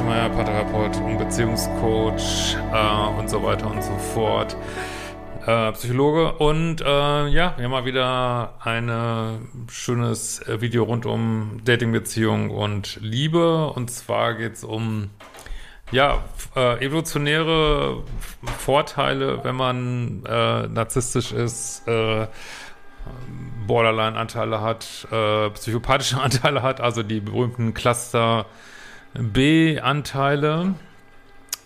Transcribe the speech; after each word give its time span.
Schemeier, 0.00 0.30
Paartherapeut 0.30 0.96
und 0.96 1.18
Beziehungscoach 1.18 2.56
äh, 2.72 3.18
und 3.18 3.28
so 3.28 3.42
weiter 3.42 3.70
und 3.70 3.84
so 3.84 3.92
fort. 3.98 4.56
Äh, 5.46 5.72
Psychologe 5.72 6.32
und 6.38 6.80
äh, 6.80 6.84
ja, 7.28 7.52
wir 7.58 7.64
haben 7.64 7.70
mal 7.70 7.84
wieder 7.84 8.54
ein 8.60 9.46
schönes 9.68 10.40
äh, 10.48 10.62
Video 10.62 10.84
rund 10.84 11.04
um 11.04 11.60
Dating, 11.66 11.92
Beziehung 11.92 12.48
und 12.48 12.98
Liebe 13.02 13.66
und 13.72 13.90
zwar 13.90 14.36
geht 14.36 14.54
es 14.54 14.64
um 14.64 15.10
ja, 15.92 16.24
äh, 16.56 16.82
evolutionäre 16.82 18.02
Vorteile, 18.58 19.44
wenn 19.44 19.56
man 19.56 20.24
äh, 20.24 20.66
narzisstisch 20.66 21.32
ist, 21.32 21.86
äh, 21.86 22.26
Borderline-Anteile 23.66 24.62
hat, 24.62 25.06
äh, 25.12 25.50
psychopathische 25.50 26.18
Anteile 26.22 26.62
hat, 26.62 26.80
also 26.80 27.02
die 27.02 27.20
berühmten 27.20 27.74
Cluster 27.74 28.46
B-Anteile. 29.14 30.74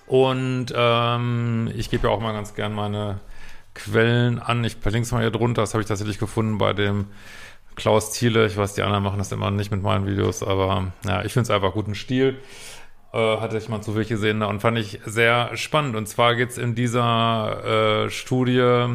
Und 0.07 0.67
ähm, 0.75 1.71
ich 1.75 1.91
gebe 1.91 2.09
ja 2.09 2.13
auch 2.13 2.21
mal 2.21 2.33
ganz 2.33 2.55
gern 2.55 2.75
meine 2.75 3.21
Quellen 3.75 4.39
an. 4.39 4.63
Ich 4.65 4.77
verlinke 4.77 5.07
es 5.07 5.13
mal 5.13 5.21
hier 5.21 5.31
drunter. 5.31 5.63
Das 5.63 5.75
habe 5.75 5.83
ich 5.83 5.89
tatsächlich 5.89 6.19
gefunden 6.19 6.59
bei 6.59 6.73
dem 6.73 7.07
Klaus 7.77 8.13
Thiele. 8.13 8.47
Ich 8.47 8.57
weiß, 8.57 8.75
die 8.75 8.83
anderen 8.83 9.03
machen 9.03 9.19
das 9.19 9.33
immer 9.33 9.51
nicht 9.51 9.71
mit 9.71 9.83
meinen 9.83 10.07
Videos, 10.07 10.43
aber 10.43 10.93
ja, 11.05 11.25
ich 11.25 11.33
finde 11.33 11.45
es 11.45 11.51
einfach 11.51 11.73
guten 11.73 11.95
Stil. 11.95 12.39
Äh, 13.13 13.39
hatte 13.39 13.59
ich 13.59 13.69
mal 13.69 13.81
zu 13.81 13.93
viel 13.93 14.05
gesehen 14.05 14.43
und 14.43 14.61
fand 14.61 14.79
ich 14.79 15.01
sehr 15.05 15.57
spannend. 15.57 15.97
Und 15.97 16.09
zwar 16.09 16.35
geht 16.35 16.51
es 16.51 16.59
in 16.59 16.75
dieser 16.75 18.05
äh, 18.05 18.11
Studie 18.11 18.87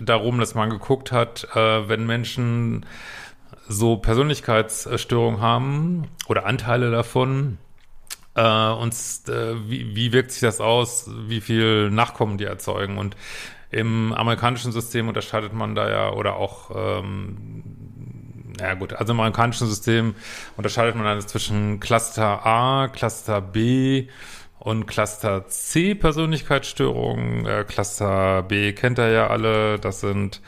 darum, 0.00 0.38
dass 0.38 0.54
man 0.54 0.70
geguckt 0.70 1.12
hat, 1.12 1.48
äh, 1.54 1.88
wenn 1.88 2.06
Menschen 2.06 2.86
so 3.68 3.96
Persönlichkeitsstörungen 3.96 5.40
haben 5.40 6.08
oder 6.28 6.46
Anteile 6.46 6.90
davon, 6.90 7.58
äh, 8.36 8.70
und 8.70 8.94
äh, 9.28 9.68
wie, 9.68 9.96
wie 9.96 10.12
wirkt 10.12 10.30
sich 10.30 10.42
das 10.42 10.60
aus, 10.60 11.10
wie 11.26 11.40
viel 11.40 11.90
Nachkommen 11.90 12.38
die 12.38 12.44
erzeugen. 12.44 12.98
Und 12.98 13.16
im 13.70 14.12
amerikanischen 14.12 14.72
System 14.72 15.08
unterscheidet 15.08 15.52
man 15.52 15.74
da 15.74 15.90
ja, 15.90 16.12
oder 16.12 16.36
auch, 16.36 16.70
ähm, 16.74 17.64
ja 18.60 18.74
gut, 18.74 18.92
also 18.92 19.12
im 19.12 19.20
amerikanischen 19.20 19.66
System 19.66 20.14
unterscheidet 20.56 20.94
man 20.94 21.04
dann 21.04 21.20
zwischen 21.20 21.80
Cluster 21.80 22.46
A, 22.46 22.88
Cluster 22.88 23.40
B 23.40 24.08
und 24.58 24.86
Cluster 24.86 25.46
C 25.48 25.94
Persönlichkeitsstörungen. 25.94 27.46
Äh, 27.46 27.64
Cluster 27.64 28.42
B 28.42 28.72
kennt 28.72 28.98
ihr 28.98 29.10
ja 29.10 29.26
alle, 29.28 29.78
das 29.78 30.00
sind 30.00 30.40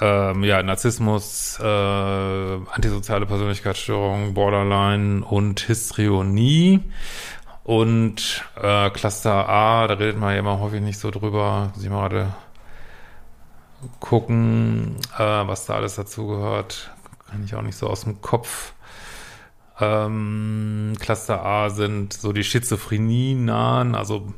ähm, 0.00 0.44
ja, 0.44 0.62
Narzissmus, 0.62 1.58
äh, 1.60 1.64
antisoziale 1.64 3.26
Persönlichkeitsstörungen, 3.26 4.34
Borderline 4.34 5.24
und 5.24 5.60
Histrionie. 5.60 6.80
Und 7.62 8.44
äh, 8.60 8.90
Cluster 8.90 9.48
A, 9.48 9.86
da 9.86 9.94
redet 9.94 10.18
man 10.18 10.34
ja 10.34 10.40
immer 10.40 10.60
häufig 10.60 10.82
nicht 10.82 10.98
so 10.98 11.10
drüber. 11.10 11.72
Muss 11.74 11.84
ich 11.84 11.90
mal 11.90 12.08
gerade 12.08 12.34
gucken, 14.00 14.96
äh, 15.16 15.22
was 15.22 15.66
da 15.66 15.74
alles 15.74 15.94
dazu 15.94 16.26
gehört. 16.26 16.90
Kann 17.30 17.44
ich 17.44 17.54
auch 17.54 17.62
nicht 17.62 17.76
so 17.76 17.88
aus 17.88 18.02
dem 18.02 18.20
Kopf. 18.20 18.74
Ähm, 19.80 20.94
Cluster 21.00 21.44
A 21.44 21.70
sind 21.70 22.12
so 22.12 22.32
die 22.32 22.44
Schizophrenie-nahen, 22.44 23.94
also 23.94 24.32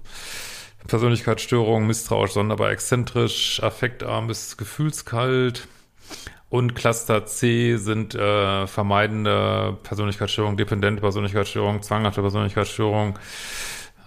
Persönlichkeitsstörungen, 0.86 1.86
misstrauisch, 1.86 2.32
sonderbar 2.32 2.70
exzentrisch, 2.70 3.62
affektarm 3.62 4.26
bis 4.26 4.56
gefühlskalt. 4.56 5.68
Und 6.48 6.74
Cluster 6.74 7.26
C 7.26 7.76
sind 7.76 8.14
äh, 8.14 8.66
vermeidende 8.66 9.76
Persönlichkeitsstörungen, 9.82 10.56
dependente 10.56 11.00
Persönlichkeitsstörungen, 11.00 11.82
zwanghafte 11.82 12.22
Persönlichkeitsstörungen. 12.22 13.14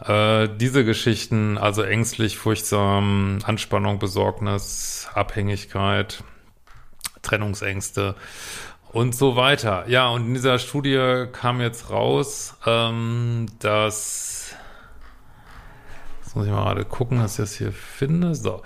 Äh, 0.06 0.48
diese 0.58 0.86
Geschichten, 0.86 1.58
also 1.58 1.84
ängstlich, 1.84 2.38
furchtsam, 2.38 3.40
Anspannung, 3.44 4.00
Besorgnis, 4.00 5.10
Abhängigkeit, 5.14 6.24
Trennungsängste 7.22 8.16
und 8.92 9.14
so 9.16 9.36
weiter. 9.36 9.86
Ja, 9.88 10.10
und 10.10 10.28
in 10.28 10.34
dieser 10.34 10.60
Studie 10.60 11.26
kam 11.32 11.60
jetzt 11.60 11.90
raus, 11.90 12.56
ähm, 12.66 13.48
dass, 13.60 14.56
jetzt 16.30 16.36
muss 16.36 16.46
ich 16.46 16.52
mal 16.52 16.64
gerade 16.64 16.86
gucken, 16.86 17.18
dass 17.18 17.32
ich 17.32 17.38
das 17.38 17.56
hier 17.56 17.72
finde, 17.72 18.36
so, 18.36 18.62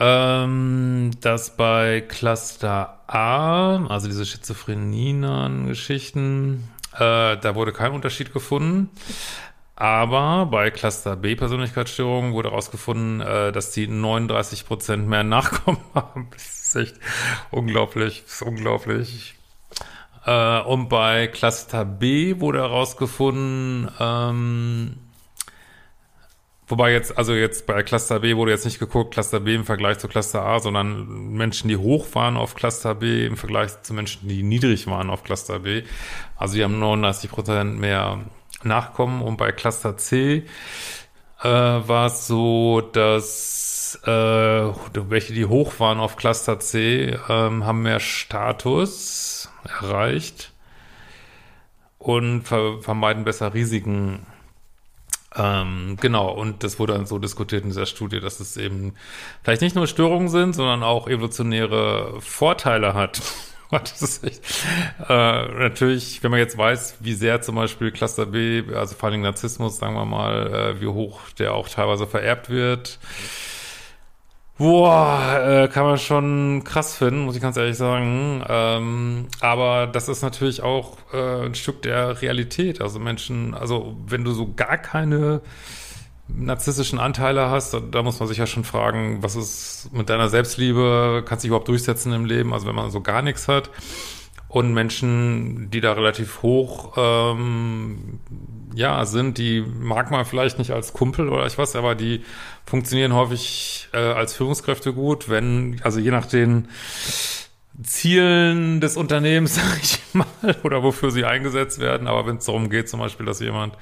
ähm, 0.00 1.10
dass 1.20 1.54
bei 1.54 2.00
Cluster 2.00 3.00
A, 3.06 3.84
also 3.88 4.08
diese 4.08 4.24
schizophrenien 4.24 5.66
Geschichten, 5.66 6.70
äh, 6.94 7.36
da 7.36 7.54
wurde 7.54 7.72
kein 7.72 7.92
Unterschied 7.92 8.32
gefunden. 8.32 8.88
Aber 9.78 10.46
bei 10.46 10.70
Cluster 10.70 11.16
B 11.16 11.36
Persönlichkeitsstörungen 11.36 12.32
wurde 12.32 12.48
herausgefunden, 12.48 13.20
äh, 13.20 13.52
dass 13.52 13.72
die 13.72 13.88
39 13.88 14.66
Prozent 14.66 15.06
mehr 15.06 15.22
Nachkommen 15.22 15.80
haben. 15.94 16.28
Das 16.32 16.46
ist 16.46 16.76
echt 16.76 16.96
unglaublich, 17.50 18.22
das 18.24 18.36
ist 18.36 18.42
unglaublich. 18.42 19.34
Äh, 20.24 20.60
und 20.60 20.88
bei 20.88 21.26
Cluster 21.26 21.84
B 21.84 22.40
wurde 22.40 22.60
herausgefunden, 22.60 23.90
ähm, 24.00 24.96
wobei 26.68 26.92
jetzt, 26.92 27.16
also 27.16 27.34
jetzt 27.34 27.66
bei 27.66 27.82
Cluster 27.82 28.20
B 28.20 28.36
wurde 28.36 28.50
jetzt 28.50 28.64
nicht 28.64 28.78
geguckt, 28.78 29.12
Cluster 29.12 29.40
B 29.40 29.54
im 29.54 29.64
Vergleich 29.64 29.98
zu 29.98 30.08
Cluster 30.08 30.42
A, 30.42 30.60
sondern 30.60 31.32
Menschen, 31.32 31.68
die 31.68 31.76
hoch 31.76 32.06
waren 32.12 32.36
auf 32.36 32.54
Cluster 32.54 32.94
B 32.94 33.26
im 33.26 33.36
Vergleich 33.36 33.82
zu 33.82 33.94
Menschen, 33.94 34.28
die 34.28 34.42
niedrig 34.42 34.86
waren 34.86 35.10
auf 35.10 35.24
Cluster 35.24 35.60
B. 35.60 35.82
Also 36.36 36.54
die 36.54 36.64
haben 36.64 36.78
39 36.78 37.30
Prozent 37.30 37.78
mehr 37.78 38.20
Nachkommen. 38.62 39.22
Und 39.22 39.36
bei 39.36 39.52
Cluster 39.52 39.96
C 39.96 40.44
äh, 41.42 41.48
war 41.48 42.06
es 42.06 42.26
so, 42.26 42.80
dass 42.80 43.98
äh, 44.04 44.08
welche, 44.10 45.32
die 45.32 45.46
hoch 45.46 45.78
waren 45.78 45.98
auf 45.98 46.16
Cluster 46.16 46.58
C, 46.58 47.18
ähm, 47.28 47.64
haben 47.64 47.82
mehr 47.82 48.00
Status 48.00 49.50
erreicht 49.64 50.52
und 51.98 52.42
ver 52.42 52.82
vermeiden 52.82 53.24
besser 53.24 53.54
Risiken. 53.54 54.26
Ähm, 55.36 55.96
genau, 56.00 56.30
und 56.30 56.64
das 56.64 56.78
wurde 56.78 56.94
dann 56.94 57.06
so 57.06 57.18
diskutiert 57.18 57.62
in 57.62 57.70
dieser 57.70 57.86
Studie, 57.86 58.20
dass 58.20 58.40
es 58.40 58.56
eben 58.56 58.94
vielleicht 59.42 59.62
nicht 59.62 59.76
nur 59.76 59.86
Störungen 59.86 60.28
sind, 60.28 60.54
sondern 60.54 60.82
auch 60.82 61.08
evolutionäre 61.08 62.20
Vorteile 62.20 62.94
hat. 62.94 63.20
das 63.70 64.00
ist 64.00 64.24
echt, 64.24 64.42
äh, 65.08 65.48
natürlich, 65.58 66.22
wenn 66.22 66.30
man 66.30 66.40
jetzt 66.40 66.56
weiß, 66.56 66.96
wie 67.00 67.14
sehr 67.14 67.42
zum 67.42 67.56
Beispiel 67.56 67.90
Cluster 67.90 68.26
B, 68.26 68.62
also 68.74 68.94
vor 68.94 69.10
allem 69.10 69.22
Narzissmus, 69.22 69.78
sagen 69.78 69.94
wir 69.94 70.04
mal, 70.04 70.46
äh, 70.52 70.80
wie 70.80 70.86
hoch 70.86 71.20
der 71.38 71.54
auch 71.54 71.68
teilweise 71.68 72.06
vererbt 72.06 72.48
wird, 72.48 72.98
Boah, 74.58 75.38
äh, 75.44 75.68
kann 75.68 75.84
man 75.84 75.98
schon 75.98 76.64
krass 76.64 76.96
finden, 76.96 77.26
muss 77.26 77.36
ich 77.36 77.42
ganz 77.42 77.58
ehrlich 77.58 77.76
sagen. 77.76 78.42
Ähm, 78.48 79.26
aber 79.40 79.86
das 79.86 80.08
ist 80.08 80.22
natürlich 80.22 80.62
auch 80.62 80.96
äh, 81.12 81.44
ein 81.46 81.54
Stück 81.54 81.82
der 81.82 82.22
Realität. 82.22 82.80
Also 82.80 82.98
Menschen, 82.98 83.52
also 83.52 83.94
wenn 84.06 84.24
du 84.24 84.32
so 84.32 84.54
gar 84.54 84.78
keine 84.78 85.42
narzisstischen 86.28 86.98
Anteile 86.98 87.50
hast, 87.50 87.74
da, 87.74 87.80
da 87.80 88.02
muss 88.02 88.18
man 88.18 88.28
sich 88.28 88.38
ja 88.38 88.46
schon 88.46 88.64
fragen, 88.64 89.22
was 89.22 89.36
ist 89.36 89.90
mit 89.92 90.08
deiner 90.08 90.30
Selbstliebe, 90.30 91.22
kannst 91.26 91.44
du 91.44 91.46
dich 91.46 91.50
überhaupt 91.50 91.68
durchsetzen 91.68 92.12
im 92.14 92.24
Leben? 92.24 92.54
Also 92.54 92.66
wenn 92.66 92.74
man 92.74 92.90
so 92.90 93.02
gar 93.02 93.20
nichts 93.20 93.48
hat. 93.48 93.70
Und 94.56 94.72
Menschen, 94.72 95.68
die 95.70 95.82
da 95.82 95.92
relativ 95.92 96.40
hoch 96.40 96.94
ähm, 96.96 98.20
ja, 98.74 99.04
sind, 99.04 99.36
die 99.36 99.60
mag 99.60 100.10
man 100.10 100.24
vielleicht 100.24 100.58
nicht 100.58 100.70
als 100.70 100.94
Kumpel 100.94 101.28
oder 101.28 101.44
ich 101.44 101.58
weiß, 101.58 101.76
aber 101.76 101.94
die 101.94 102.22
funktionieren 102.64 103.12
häufig 103.12 103.90
äh, 103.92 103.98
als 103.98 104.34
Führungskräfte 104.34 104.94
gut, 104.94 105.28
wenn, 105.28 105.78
also 105.84 106.00
je 106.00 106.10
nachdem, 106.10 106.68
Zielen 107.82 108.80
des 108.80 108.96
Unternehmens, 108.96 109.56
sag 109.56 109.78
ich 109.82 109.98
mal, 110.14 110.26
oder 110.62 110.82
wofür 110.82 111.10
sie 111.10 111.26
eingesetzt 111.26 111.78
werden. 111.78 112.08
Aber 112.08 112.26
wenn 112.26 112.38
es 112.38 112.46
darum 112.46 112.70
geht, 112.70 112.88
zum 112.88 113.00
Beispiel, 113.00 113.26
dass 113.26 113.40
jemand 113.40 113.76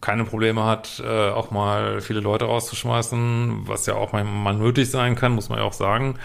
keine 0.00 0.22
Probleme 0.22 0.62
hat, 0.62 1.02
äh, 1.04 1.30
auch 1.30 1.50
mal 1.50 2.00
viele 2.00 2.20
Leute 2.20 2.44
rauszuschmeißen, 2.44 3.62
was 3.66 3.86
ja 3.86 3.94
auch 3.96 4.12
mal 4.12 4.54
nötig 4.54 4.88
sein 4.88 5.16
kann, 5.16 5.32
muss 5.32 5.48
man 5.48 5.58
ja 5.58 5.64
auch 5.64 5.72
sagen, 5.72 6.16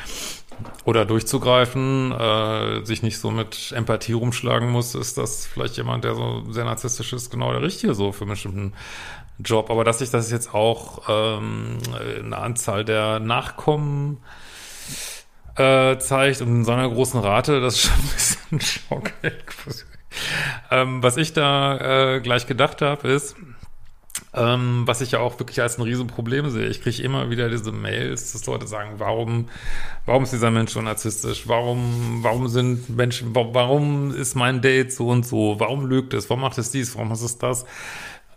oder 0.85 1.05
durchzugreifen, 1.05 2.11
äh, 2.11 2.85
sich 2.85 3.03
nicht 3.03 3.19
so 3.19 3.31
mit 3.31 3.73
Empathie 3.75 4.13
rumschlagen 4.13 4.69
muss, 4.69 4.95
ist 4.95 5.17
das 5.17 5.45
vielleicht 5.45 5.77
jemand, 5.77 6.03
der 6.03 6.15
so 6.15 6.43
sehr 6.49 6.65
narzisstisch 6.65 7.13
ist, 7.13 7.29
genau 7.29 7.51
der 7.51 7.61
Richtige 7.61 7.93
so 7.93 8.11
für 8.11 8.21
einen 8.21 8.31
bestimmten 8.31 8.73
Job. 9.39 9.69
Aber 9.69 9.83
dass 9.83 9.99
sich 9.99 10.09
das 10.09 10.31
jetzt 10.31 10.53
auch 10.53 11.03
ähm, 11.09 11.77
eine 12.23 12.37
Anzahl 12.37 12.85
der 12.85 13.19
Nachkommen 13.19 14.17
äh, 15.55 15.97
zeigt 15.97 16.41
und 16.41 16.47
in 16.47 16.65
so 16.65 16.71
einer 16.71 16.89
großen 16.89 17.19
Rate, 17.19 17.61
das 17.61 17.75
ist 17.75 17.81
schon 17.81 17.95
ein 17.95 18.09
bisschen 18.09 18.61
schockierend. 18.89 19.85
ähm, 20.71 21.03
was 21.03 21.17
ich 21.17 21.33
da 21.33 22.15
äh, 22.15 22.21
gleich 22.21 22.47
gedacht 22.47 22.81
habe, 22.81 23.07
ist, 23.09 23.35
ähm, 24.37 24.83
was 24.85 25.01
ich 25.01 25.11
ja 25.11 25.19
auch 25.19 25.39
wirklich 25.39 25.61
als 25.61 25.77
ein 25.77 25.81
Riesenproblem 25.81 26.49
sehe. 26.51 26.67
Ich 26.67 26.81
kriege 26.81 27.01
immer 27.01 27.29
wieder 27.29 27.49
diese 27.49 27.71
Mails, 27.71 28.33
dass 28.33 28.45
Leute 28.45 28.67
sagen, 28.67 28.95
warum, 28.97 29.49
warum 30.05 30.23
ist 30.23 30.33
dieser 30.33 30.51
Mensch 30.51 30.71
so 30.71 30.81
narzisstisch? 30.81 31.47
Warum, 31.47 32.19
warum 32.21 32.47
sind 32.47 32.89
Menschen, 32.95 33.33
warum 33.33 34.13
ist 34.13 34.35
mein 34.35 34.61
Date 34.61 34.93
so 34.93 35.07
und 35.07 35.25
so? 35.25 35.55
Warum 35.59 35.87
lügt 35.87 36.13
es? 36.13 36.29
Warum 36.29 36.41
macht 36.41 36.57
es 36.59 36.69
dies? 36.69 36.95
Warum 36.95 37.11
ist 37.11 37.23
es 37.23 37.39
das? 37.39 37.65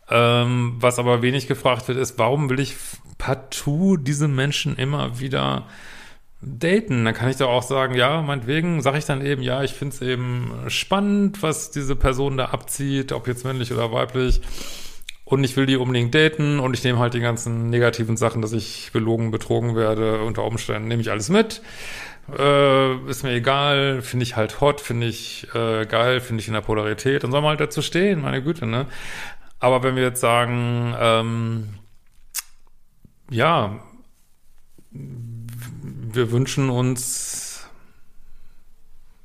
Ähm, 0.09 0.77
was 0.81 0.99
aber 0.99 1.23
wenig 1.23 1.47
gefragt 1.47 1.87
wird, 1.87 1.99
ist, 1.99 2.19
warum 2.19 2.49
will 2.49 2.61
ich 2.61 2.77
partout 3.19 3.99
diese 3.99 4.27
Menschen 4.27 4.77
immer 4.77 5.21
wieder 5.21 5.67
daten? 6.41 7.05
Dann 7.05 7.15
kann 7.15 7.29
ich 7.29 7.37
doch 7.37 7.51
auch 7.51 7.63
sagen, 7.63 7.95
ja, 7.95 8.23
meinetwegen 8.23 8.81
sage 8.81 8.99
ich 8.99 9.05
dann 9.05 9.25
eben, 9.25 9.43
ja, 9.43 9.63
ich 9.63 9.75
finde 9.75 9.95
es 9.95 10.01
eben 10.01 10.53
spannend, 10.69 11.43
was 11.43 11.71
diese 11.71 11.95
Person 11.95 12.39
da 12.39 12.47
abzieht, 12.47 13.13
ob 13.13 13.29
jetzt 13.29 13.45
männlich 13.45 13.71
oder 13.71 13.93
weiblich 13.93 14.41
und 15.31 15.45
ich 15.45 15.57
will 15.57 15.65
die 15.65 15.77
unbedingt 15.77 16.13
daten 16.13 16.59
und 16.59 16.75
ich 16.75 16.83
nehme 16.83 16.99
halt 16.99 17.15
die 17.15 17.21
ganzen 17.21 17.71
negativen 17.71 18.17
Sachen, 18.17 18.43
dass 18.43 18.53
ich 18.53 18.91
belogen, 18.93 19.31
betrogen 19.31 19.77
werde, 19.77 20.23
unter 20.23 20.45
Umständen 20.45 20.89
nehme 20.89 21.01
ich 21.01 21.11
alles 21.11 21.29
mit. 21.29 21.63
Äh, 22.37 22.97
ist 23.09 23.23
mir 23.23 23.33
egal, 23.33 24.03
finde 24.03 24.25
ich 24.25 24.35
halt 24.35 24.61
hot, 24.61 24.81
finde 24.81 25.07
ich 25.07 25.47
äh, 25.55 25.87
geil, 25.87 26.21
finde 26.21 26.41
ich 26.41 26.49
in 26.49 26.55
der 26.55 26.61
Polarität 26.63 27.23
und 27.23 27.31
soll 27.31 27.43
man 27.43 27.51
halt 27.51 27.61
dazu 27.61 27.81
stehen, 27.81 28.21
meine 28.23 28.43
Güte, 28.43 28.67
ne? 28.67 28.87
Aber 29.61 29.85
wenn 29.85 29.95
wir 29.95 30.03
jetzt 30.03 30.21
sagen, 30.21 30.95
ähm, 30.99 31.69
ja, 33.31 33.79
wir 34.91 36.33
wünschen 36.33 36.71
uns 36.71 37.69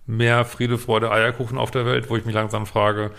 mehr 0.05 0.45
Friede, 0.45 0.77
Freude, 0.77 1.11
Eierkuchen 1.11 1.57
auf 1.57 1.71
der 1.71 1.87
Welt, 1.87 2.11
wo 2.11 2.17
ich 2.17 2.25
mich 2.25 2.35
langsam 2.35 2.67
frage, 2.67 3.11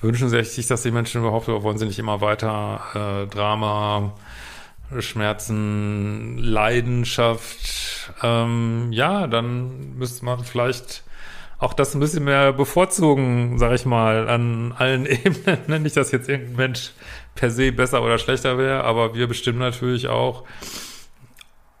wünschen 0.00 0.28
Sie 0.28 0.42
sich, 0.42 0.66
dass 0.66 0.82
die 0.82 0.90
Menschen 0.90 1.22
überhaupt, 1.22 1.48
oder 1.48 1.62
wollen 1.62 1.78
sie 1.78 1.86
nicht 1.86 1.98
immer 1.98 2.20
weiter 2.20 3.24
äh, 3.24 3.26
Drama, 3.34 4.14
Schmerzen, 4.98 6.38
Leidenschaft? 6.38 8.12
Ähm, 8.22 8.88
ja, 8.92 9.26
dann 9.26 9.96
müsste 9.96 10.24
man 10.24 10.44
vielleicht 10.44 11.02
auch 11.58 11.72
das 11.72 11.94
ein 11.94 12.00
bisschen 12.00 12.24
mehr 12.24 12.52
bevorzugen, 12.52 13.58
sag 13.58 13.72
ich 13.72 13.86
mal, 13.86 14.28
an 14.28 14.74
allen 14.76 15.06
Ebenen. 15.06 15.82
Nicht, 15.82 15.96
dass 15.96 16.12
jetzt 16.12 16.28
irgendein 16.28 16.56
Mensch 16.56 16.90
per 17.34 17.50
se 17.50 17.72
besser 17.72 18.02
oder 18.02 18.18
schlechter 18.18 18.58
wäre, 18.58 18.84
aber 18.84 19.14
wir 19.14 19.26
bestimmen 19.26 19.58
natürlich 19.58 20.08
auch, 20.08 20.44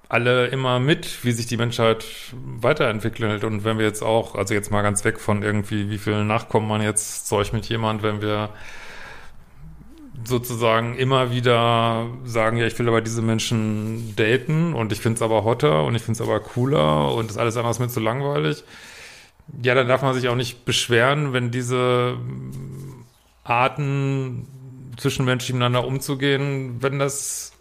alle 0.08 0.46
immer 0.46 0.78
mit, 0.78 1.24
wie 1.24 1.32
sich 1.32 1.46
die 1.46 1.56
Menschheit 1.56 2.04
weiterentwickelt. 2.32 3.44
Und 3.44 3.64
wenn 3.64 3.78
wir 3.78 3.86
jetzt 3.86 4.02
auch, 4.02 4.34
also 4.34 4.54
jetzt 4.54 4.70
mal 4.70 4.82
ganz 4.82 5.04
weg 5.04 5.18
von 5.18 5.42
irgendwie, 5.42 5.90
wie 5.90 5.98
viel 5.98 6.24
Nachkommen 6.24 6.68
man 6.68 6.82
jetzt 6.82 7.26
Zeug 7.28 7.52
mit 7.52 7.66
jemand, 7.66 8.02
wenn 8.02 8.20
wir 8.20 8.50
sozusagen 10.24 10.96
immer 10.96 11.30
wieder 11.30 12.06
sagen, 12.24 12.56
ja, 12.56 12.66
ich 12.66 12.78
will 12.78 12.88
aber 12.88 13.00
diese 13.00 13.22
Menschen 13.22 14.14
daten 14.16 14.74
und 14.74 14.92
ich 14.92 15.00
finde 15.00 15.16
es 15.16 15.22
aber 15.22 15.44
hotter 15.44 15.84
und 15.84 15.94
ich 15.94 16.02
finde 16.02 16.20
es 16.20 16.26
aber 16.26 16.40
cooler 16.40 17.12
und 17.14 17.30
ist 17.30 17.38
alles 17.38 17.56
anders 17.56 17.78
mit 17.78 17.90
so 17.90 18.00
langweilig. 18.00 18.64
Ja, 19.62 19.74
dann 19.74 19.88
darf 19.88 20.02
man 20.02 20.14
sich 20.14 20.28
auch 20.28 20.34
nicht 20.34 20.64
beschweren, 20.64 21.32
wenn 21.32 21.50
diese 21.50 22.18
Arten 23.44 24.48
zwischenmenschlich 24.96 25.52
miteinander 25.52 25.86
umzugehen, 25.86 26.82
wenn 26.82 26.98
das 26.98 27.52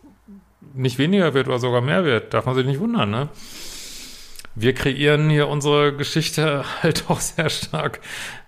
nicht 0.74 0.98
weniger 0.98 1.34
wird 1.34 1.48
oder 1.48 1.60
sogar 1.60 1.82
mehr 1.82 2.06
wird, 2.06 2.34
darf 2.34 2.46
man 2.46 2.56
sich 2.56 2.66
nicht 2.66 2.80
wundern, 2.80 3.10
ne? 3.10 3.30
Wir 4.58 4.74
kreieren 4.74 5.30
hier 5.30 5.50
unsere 5.50 5.96
Geschichte 5.96 6.64
halt 6.82 7.06
auch 7.10 7.20
sehr 7.20 7.50
stark 7.50 8.00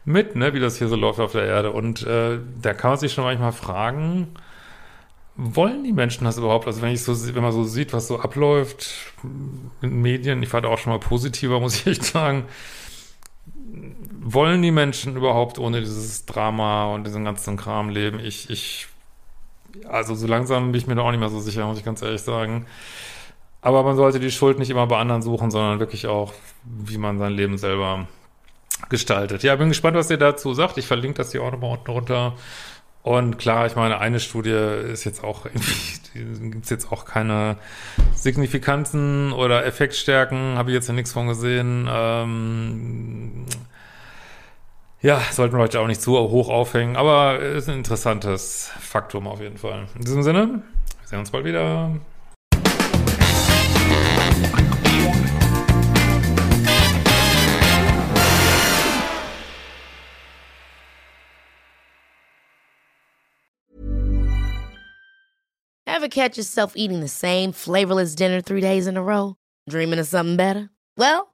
mit, 0.06 0.36
ne, 0.36 0.54
wie 0.54 0.60
das 0.60 0.78
hier 0.78 0.88
so 0.88 0.96
läuft 0.96 1.20
auf 1.20 1.34
der 1.34 1.44
Erde. 1.44 1.72
Und 1.72 2.04
äh, 2.04 2.40
da 2.62 2.74
kann 2.74 2.92
man 2.92 3.00
sich 3.00 3.14
schon 3.14 3.26
manchmal 3.26 3.52
fragen, 3.52 4.30
wollen 5.36 5.84
die 5.84 5.94
Menschen 5.94 6.26
das 6.26 6.38
überhaupt? 6.38 6.66
Also 6.66 6.82
wenn 6.82 6.94
ich 6.94 7.04
so, 7.04 7.14
wenn 7.36 7.44
man 7.44 7.52
so 7.52 7.64
sieht, 7.64 7.94
was 7.94 8.08
so 8.08 8.20
abläuft 8.20 9.14
in 9.82 10.02
Medien, 10.02 10.42
ich 10.42 10.52
war 10.52 10.62
da 10.62 10.70
auch 10.70 10.80
schon 10.80 10.92
mal 10.92 11.00
positiver, 11.00 11.60
muss 11.62 11.76
ich 11.76 11.88
echt 11.88 12.06
sagen. 12.06 12.46
Wollen 14.20 14.62
die 14.62 14.72
Menschen 14.72 15.16
überhaupt 15.16 15.60
ohne 15.60 15.80
dieses 15.80 16.26
Drama 16.26 16.94
und 16.94 17.06
diesen 17.06 17.24
ganzen 17.24 17.56
Kram 17.56 17.90
leben? 17.90 18.20
Ich, 18.20 18.50
ich 18.50 18.88
also 19.86 20.16
so 20.16 20.28
langsam 20.28 20.72
bin 20.72 20.80
ich 20.80 20.88
mir 20.88 20.96
da 20.96 21.02
auch 21.02 21.12
nicht 21.12 21.20
mehr 21.20 21.30
so 21.30 21.40
sicher, 21.40 21.66
muss 21.66 21.78
ich 21.78 21.86
ganz 21.86 22.02
ehrlich 22.02 22.22
sagen. 22.22 22.66
Aber 23.62 23.84
man 23.84 23.96
sollte 23.96 24.20
die 24.20 24.32
Schuld 24.32 24.60
nicht 24.60 24.70
immer 24.70 24.88
bei 24.88 24.98
anderen 24.98 25.22
suchen, 25.22 25.52
sondern 25.52 25.80
wirklich 25.80 26.08
auch, 26.08 26.34
wie 26.64 26.98
man 26.98 27.20
sein 27.20 27.34
Leben 27.34 27.58
selber 27.58 28.08
gestaltet. 28.90 29.44
Ja, 29.44 29.56
bin 29.56 29.70
gespannt, 29.70 29.98
was 29.98 30.10
ihr 30.10 30.18
dazu 30.18 30.54
sagt. 30.54 30.78
Ich 30.78 30.88
verlinke 30.88 31.18
das 31.18 31.32
hier 31.32 31.42
auch 31.44 31.52
nochmal 31.52 31.72
unten 31.72 31.86
drunter. 31.86 32.36
Und 33.04 33.38
klar, 33.38 33.66
ich 33.66 33.76
meine, 33.76 34.00
eine 34.00 34.20
Studie 34.20 34.52
ist 34.52 35.06
jetzt 35.06 35.24
auch 35.24 35.46
irgendwie, 36.14 36.50
gibt 36.50 36.66
es 36.66 36.70
jetzt 36.70 36.92
auch 36.92 37.06
keine 37.06 37.58
Signifikanzen 38.14 39.32
oder 39.32 39.66
Effektstärken, 39.66 40.58
habe 40.58 40.72
ich 40.72 40.76
jetzt 40.76 40.88
ja 40.88 40.94
nichts 40.94 41.14
von 41.14 41.28
gesehen. 41.28 41.88
Ähm, 41.90 43.46
ja, 45.02 45.22
sollten 45.32 45.56
wir 45.56 45.60
heute 45.60 45.80
auch 45.80 45.88
nicht 45.88 46.02
zu 46.02 46.18
hoch 46.18 46.50
aufhängen, 46.50 46.96
aber 46.96 47.40
ist 47.40 47.70
ein 47.70 47.78
interessantes 47.78 48.72
Faktum 48.80 49.28
auf 49.28 49.40
jeden 49.40 49.58
Fall. 49.58 49.88
In 49.96 50.06
diesem 50.06 50.24
Sinne, 50.24 50.64
wir 51.02 51.08
sehen 51.08 51.20
uns 51.20 51.32
bald 51.32 51.46
wieder. 51.46 51.92
Ever 65.86 66.10
catch 66.10 66.38
yourself 66.38 66.74
eating 66.76 67.02
the 67.02 67.08
same 67.08 67.52
flavorless 67.52 68.14
dinner 68.14 68.42
three 68.42 68.62
days 68.62 68.88
in 68.88 68.98
a 68.98 69.02
row? 69.02 69.36
Dreaming 69.68 70.00
of 70.00 70.06
something 70.06 70.38
better? 70.38 70.70
Well, 70.96 71.34